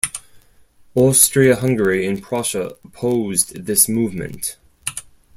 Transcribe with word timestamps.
Austria-Hungary 0.95 2.07
and 2.07 2.23
Prussia 2.23 2.71
opposed 2.83 3.65
this 3.67 3.87
movement. 3.87 4.57